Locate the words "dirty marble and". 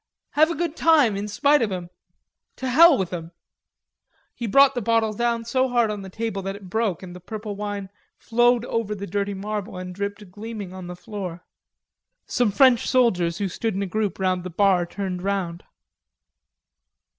9.05-9.93